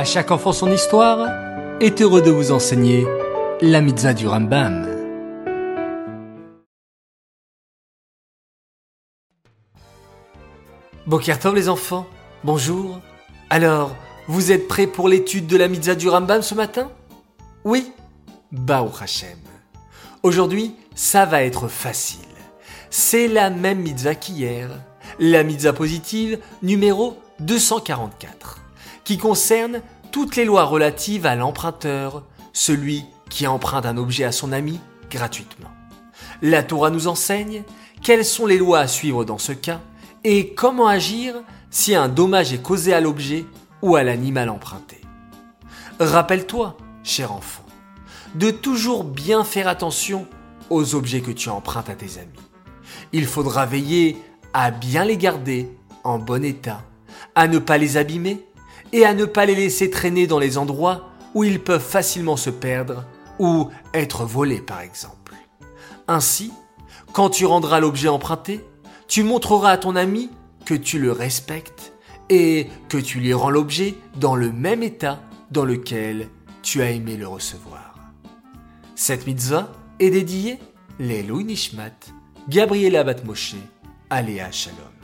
[0.00, 1.28] À chaque enfant son histoire
[1.78, 3.06] est heureux de vous enseigner
[3.60, 4.88] la mitzvah du Rambam.
[11.06, 12.06] Bokertov les enfants,
[12.44, 12.98] bonjour.
[13.50, 13.94] Alors,
[14.26, 16.90] vous êtes prêts pour l'étude de la mitzvah du Rambam ce matin?
[17.64, 17.92] Oui?
[18.52, 19.36] Baou Hashem.
[20.22, 22.20] Aujourd'hui, ça va être facile.
[22.88, 24.70] C'est la même mitzvah qu'hier,
[25.18, 28.60] la mitzvah positive numéro 244
[29.04, 29.82] qui concerne
[30.12, 35.70] toutes les lois relatives à l'emprunteur, celui qui emprunte un objet à son ami gratuitement.
[36.42, 37.64] La Torah nous enseigne
[38.02, 39.80] quelles sont les lois à suivre dans ce cas
[40.24, 41.34] et comment agir
[41.70, 43.44] si un dommage est causé à l'objet
[43.82, 45.00] ou à l'animal emprunté.
[45.98, 47.64] Rappelle-toi, cher enfant,
[48.34, 50.26] de toujours bien faire attention
[50.68, 52.48] aux objets que tu empruntes à tes amis.
[53.12, 54.16] Il faudra veiller
[54.52, 55.68] à bien les garder
[56.04, 56.82] en bon état,
[57.34, 58.44] à ne pas les abîmer
[58.92, 62.50] et à ne pas les laisser traîner dans les endroits où ils peuvent facilement se
[62.50, 63.04] perdre
[63.38, 65.34] ou être volés par exemple.
[66.08, 66.52] Ainsi,
[67.12, 68.64] quand tu rendras l'objet emprunté,
[69.08, 70.30] tu montreras à ton ami
[70.64, 71.92] que tu le respectes
[72.28, 76.28] et que tu lui rends l'objet dans le même état dans lequel
[76.62, 77.94] tu as aimé le recevoir.
[78.94, 80.58] Cette mitzvah est dédiée
[80.98, 82.12] les Nishmat,
[82.48, 83.56] Gabriela Batmoshe,
[84.10, 84.99] Aléa Shalom.